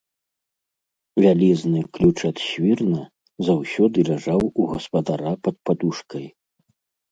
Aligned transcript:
Вялізны 1.25 1.81
ключ 1.97 2.17
ад 2.29 2.37
свірна 2.47 3.01
заўсёды 3.49 3.97
ляжаў 4.09 4.41
у 4.49 4.61
гаспадара 4.75 5.31
пад 5.45 5.55
падушкай. 5.67 6.25